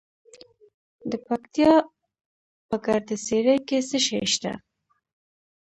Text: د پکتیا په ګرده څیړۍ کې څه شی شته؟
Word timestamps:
د 1.11 1.11
پکتیا 1.27 1.73
په 2.69 2.75
ګرده 2.85 3.15
څیړۍ 3.25 3.57
کې 3.67 3.77
څه 3.89 3.97
شی 4.05 4.21
شته؟ 4.33 4.53